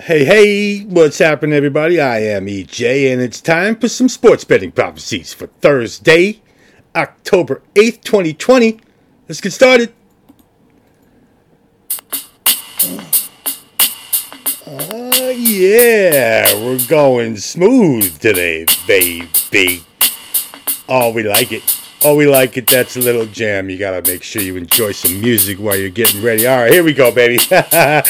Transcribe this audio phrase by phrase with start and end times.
[0.00, 2.00] Hey, hey, what's happening, everybody?
[2.00, 6.40] I am EJ, and it's time for some sports betting prophecies for Thursday,
[6.96, 8.80] October 8th, 2020.
[9.28, 9.92] Let's get started.
[14.66, 19.84] Uh, yeah, we're going smooth today, baby.
[20.88, 21.81] Oh, we like it.
[22.04, 22.66] Oh, we like it.
[22.66, 23.70] That's a little jam.
[23.70, 26.46] You gotta make sure you enjoy some music while you're getting ready.
[26.48, 27.38] All right, here we go, baby.
[27.52, 28.02] All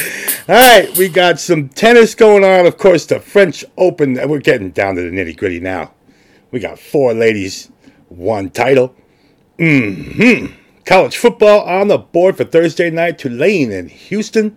[0.48, 2.64] right, we got some tennis going on.
[2.66, 4.14] Of course, the French Open.
[4.28, 5.92] We're getting down to the nitty gritty now.
[6.50, 7.70] We got four ladies,
[8.08, 8.94] one title.
[9.58, 10.46] hmm
[10.86, 13.18] College football on the board for Thursday night.
[13.18, 14.56] Tulane and Houston.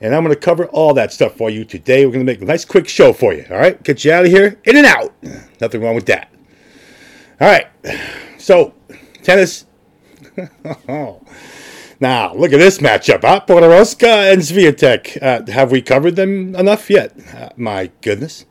[0.00, 2.04] And I'm going to cover all that stuff for you today.
[2.04, 3.46] We're going to make a nice quick show for you.
[3.50, 5.14] All right, get you out of here, in and out.
[5.60, 6.30] Nothing wrong with that.
[7.40, 7.66] All right.
[8.42, 8.74] So,
[9.22, 9.66] tennis.
[10.88, 13.20] now, look at this matchup.
[13.20, 13.44] Huh?
[13.46, 15.22] Podoroska and Swiatek.
[15.22, 17.14] Uh, have we covered them enough yet?
[17.32, 18.44] Uh, my goodness.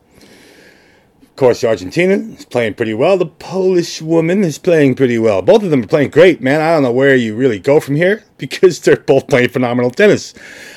[1.20, 3.18] Of course, Argentina is playing pretty well.
[3.18, 5.42] The Polish woman is playing pretty well.
[5.42, 6.62] Both of them are playing great, man.
[6.62, 10.32] I don't know where you really go from here because they're both playing phenomenal tennis.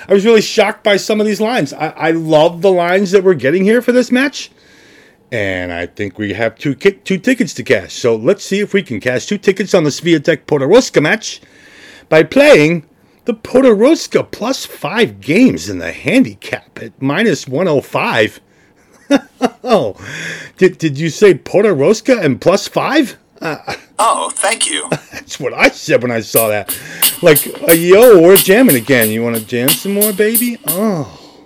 [0.10, 1.72] I was really shocked by some of these lines.
[1.72, 4.52] I, I love the lines that we're getting here for this match.
[5.36, 7.92] And I think we have two two tickets to cash.
[7.92, 11.42] So let's see if we can cash two tickets on the Swiatek Podoroska match
[12.08, 12.88] by playing
[13.26, 18.40] the Podoroska plus five games in the handicap at minus 105.
[19.66, 19.98] oh,
[20.56, 23.18] did, did you say Podoroska and plus five?
[23.42, 23.58] Uh,
[24.00, 24.88] oh, thank you.
[24.90, 26.80] That's what I said when I saw that.
[27.22, 29.10] Like, uh, yo, we're jamming again.
[29.10, 30.60] You want to jam some more, baby?
[30.66, 31.44] Oh,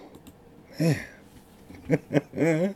[0.79, 2.75] man.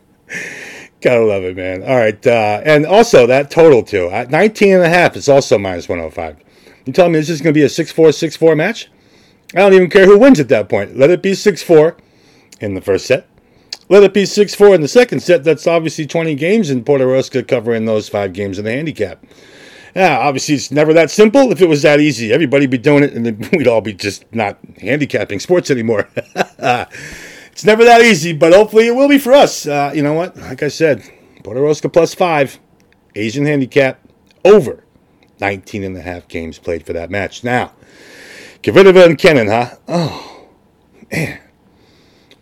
[1.04, 1.82] Gotta love it, man.
[1.82, 2.26] All right.
[2.26, 4.08] Uh, and also that total, too.
[4.08, 6.38] At 19 and a half, it's also minus 105.
[6.86, 8.90] You telling me this is going to be a 6 4 6 4 match?
[9.54, 10.96] I don't even care who wins at that point.
[10.96, 11.94] Let it be 6 4
[12.62, 13.28] in the first set.
[13.90, 15.44] Let it be 6 4 in the second set.
[15.44, 19.22] That's obviously 20 games, in Puerto Podoroska covering those five games in the handicap.
[19.94, 21.52] Yeah, obviously it's never that simple.
[21.52, 24.56] If it was that easy, everybody'd be doing it, and we'd all be just not
[24.80, 26.08] handicapping sports anymore.
[27.54, 29.64] It's never that easy, but hopefully it will be for us.
[29.64, 30.36] Uh, you know what?
[30.36, 31.08] Like I said,
[31.44, 32.58] Podoroska plus five,
[33.14, 34.00] Asian handicap,
[34.44, 34.82] over
[35.40, 37.44] 19 and a half games played for that match.
[37.44, 37.72] Now,
[38.64, 39.70] Kvitova and Kenin, huh?
[39.86, 40.48] Oh,
[41.12, 41.38] man.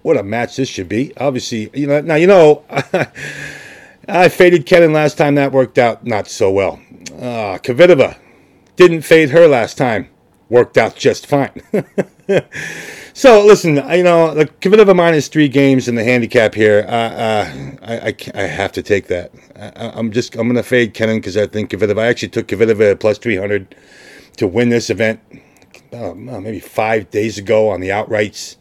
[0.01, 1.12] What a match this should be.
[1.19, 2.65] Obviously, you know, now, you know,
[4.09, 5.34] I faded Kenin last time.
[5.34, 6.81] That worked out not so well.
[7.12, 8.17] Uh, Kvitova
[8.77, 10.09] didn't fade her last time.
[10.48, 11.62] Worked out just fine.
[13.14, 16.86] So listen, you know, the Kvitova minus three games in the handicap here.
[16.88, 19.32] Uh, uh, I, I, I, have to take that.
[19.54, 21.98] I, am just I'm gonna fade Kenin because I think Kvitova.
[21.98, 23.75] I actually took Kvitova plus three hundred
[24.38, 25.20] to win this event.
[25.92, 28.56] Uh, maybe five days ago on the outrights.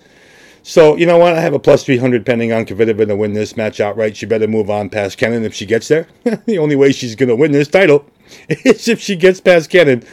[0.63, 1.33] So you know what?
[1.33, 4.17] I have a plus three hundred pending on Kvitova to win this match outright.
[4.17, 6.07] She better move on past Kenin if she gets there.
[6.45, 8.05] the only way she's gonna win this title
[8.49, 10.03] is if she gets past Kenin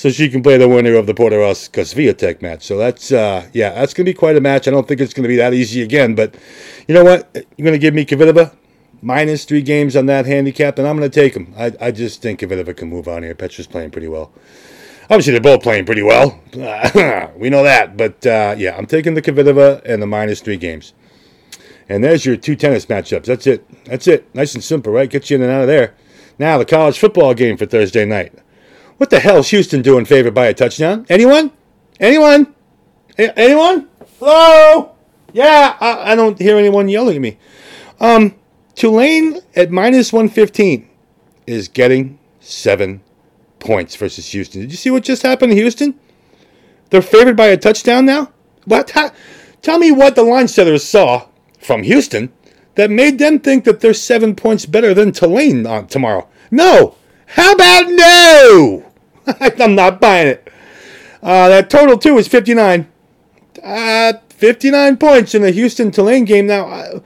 [0.00, 2.62] so she can play the winner of the Podoroska Swiatek match.
[2.62, 4.66] So that's uh, yeah, that's gonna be quite a match.
[4.66, 6.34] I don't think it's gonna be that easy again, but
[6.88, 7.28] you know what?
[7.34, 8.56] You're gonna give me Kvitova
[9.02, 11.52] minus three games on that handicap, and I'm gonna take him.
[11.54, 13.34] I, I just think Kvitova can move on here.
[13.34, 14.32] Petra's playing pretty well.
[15.10, 16.40] Obviously, they're both playing pretty well.
[17.36, 20.94] we know that, but uh, yeah, I'm taking the Kvitova and the minus three games.
[21.90, 23.26] And there's your two tennis matchups.
[23.26, 23.84] That's it.
[23.84, 24.34] That's it.
[24.34, 25.10] Nice and simple, right?
[25.10, 25.94] Get you in and out of there.
[26.38, 28.32] Now the college football game for Thursday night.
[29.00, 31.06] What the hell's Houston doing favored by a touchdown?
[31.08, 31.52] Anyone?
[31.98, 32.54] Anyone?
[33.18, 33.88] A- anyone?
[34.18, 34.92] Hello?
[35.32, 37.38] Yeah, I-, I don't hear anyone yelling at me.
[37.98, 38.34] Um,
[38.74, 40.86] Tulane at minus 115
[41.46, 43.00] is getting seven
[43.58, 44.60] points versus Houston.
[44.60, 45.98] Did you see what just happened in Houston?
[46.90, 48.30] They're favored by a touchdown now?
[48.66, 48.94] What?
[49.62, 51.26] tell me what the line setters saw
[51.58, 52.34] from Houston
[52.74, 56.28] that made them think that they're seven points better than Tulane on tomorrow.
[56.50, 56.96] No.
[57.28, 58.89] How about no?
[59.40, 60.52] I'm not buying it.
[61.22, 62.90] Uh, that total, too, is 59.
[63.62, 66.46] Uh, 59 points in the Houston Tulane game.
[66.46, 67.00] Now, uh,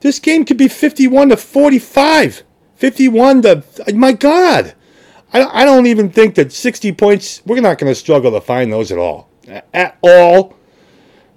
[0.00, 2.42] this game could be 51 to 45.
[2.76, 3.64] 51 to.
[3.94, 4.74] My God.
[5.32, 8.72] I, I don't even think that 60 points, we're not going to struggle to find
[8.72, 9.28] those at all.
[9.74, 10.56] At all.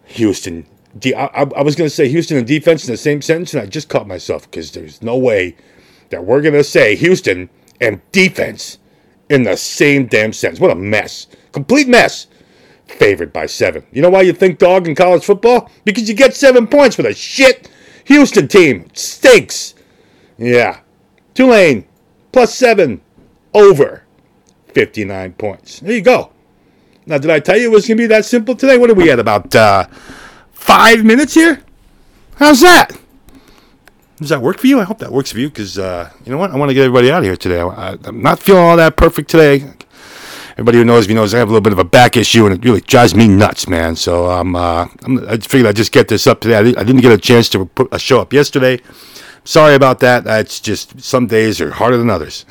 [0.05, 0.65] Houston.
[1.05, 3.63] I, I, I was going to say Houston and defense in the same sentence, and
[3.63, 5.55] I just caught myself because there's no way
[6.09, 7.49] that we're going to say Houston
[7.79, 8.77] and defense
[9.31, 10.59] in the same damn sentence.
[10.59, 11.27] What a mess.
[11.53, 12.27] Complete mess.
[12.85, 13.85] Favored by seven.
[13.93, 15.71] You know why you think dog in college football?
[15.85, 17.69] Because you get seven points for the shit
[18.05, 18.89] Houston team.
[18.93, 19.73] Stinks.
[20.37, 20.81] Yeah.
[21.33, 21.87] Tulane,
[22.33, 22.99] plus seven,
[23.53, 24.03] over
[24.67, 25.79] 59 points.
[25.79, 26.33] There you go.
[27.05, 28.77] Now, did I tell you it was going to be that simple today?
[28.77, 29.19] What are we at?
[29.19, 29.87] About uh,
[30.51, 31.63] five minutes here?
[32.35, 32.91] How's that?
[34.21, 34.79] Does that work for you?
[34.79, 36.51] I hope that works for you because uh, you know what?
[36.51, 37.59] I want to get everybody out of here today.
[37.59, 39.73] I, am not feeling all that perfect today.
[40.51, 42.53] Everybody who knows me knows I have a little bit of a back issue and
[42.53, 43.95] it really drives me nuts, man.
[43.95, 44.87] So um, uh,
[45.27, 46.55] i figured I'd just get this up today.
[46.55, 48.79] I didn't, I didn't get a chance to put a show up yesterday.
[49.43, 50.27] Sorry about that.
[50.27, 52.45] It's just some days are harder than others.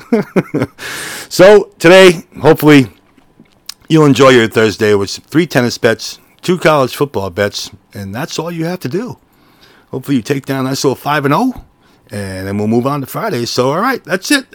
[1.29, 2.87] so today, hopefully,
[3.87, 8.51] you'll enjoy your Thursday with three tennis bets, two college football bets, and that's all
[8.51, 9.17] you have to do.
[9.91, 11.65] Hopefully, you take down nice little 5 and 0,
[12.09, 13.45] and then we'll move on to Friday.
[13.45, 14.49] So, all right, that's it.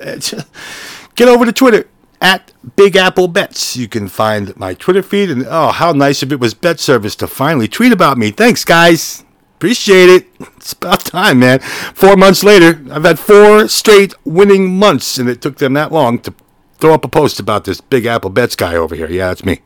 [1.14, 1.88] Get over to Twitter
[2.20, 3.76] at Big Apple Bets.
[3.76, 7.14] You can find my Twitter feed, and oh, how nice of it was Bet Service
[7.16, 8.30] to finally tweet about me.
[8.30, 9.24] Thanks, guys.
[9.56, 10.26] Appreciate it.
[10.56, 11.60] It's about time, man.
[11.60, 16.18] Four months later, I've had four straight winning months, and it took them that long
[16.20, 16.34] to
[16.78, 19.10] throw up a post about this Big Apple Bets guy over here.
[19.10, 19.60] Yeah, that's me.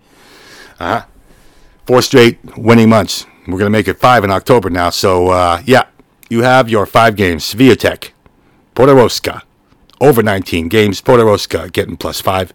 [0.79, 1.07] Uh huh.
[1.87, 3.27] Four straight winning months.
[3.47, 4.91] We're going to make it five in October now.
[4.91, 5.87] So, uh, yeah,
[6.29, 7.45] you have your five games.
[7.45, 8.11] Swiatek,
[8.75, 9.43] Podoroska,
[10.01, 11.01] over 19 games.
[11.01, 12.53] Podoroska getting plus five.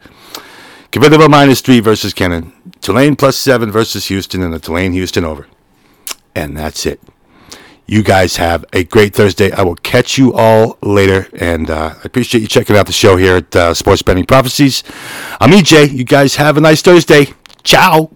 [0.92, 2.54] Kvitova minus three versus Kenin.
[2.82, 5.48] Tulane plus seven versus Houston, and the Tulane Houston over.
[6.34, 7.02] And that's it.
[7.88, 9.52] You guys have a great Thursday.
[9.52, 13.16] I will catch you all later, and uh, I appreciate you checking out the show
[13.16, 14.84] here at uh, Sports Betting Prophecies.
[15.40, 15.92] I'm EJ.
[15.94, 17.34] You guys have a nice Thursday.
[17.64, 18.10] Ciao.